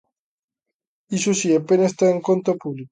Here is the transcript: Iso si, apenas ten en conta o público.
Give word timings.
Iso 1.17 1.31
si, 1.39 1.49
apenas 1.53 1.95
ten 1.97 2.09
en 2.15 2.19
conta 2.27 2.55
o 2.55 2.59
público. 2.61 2.79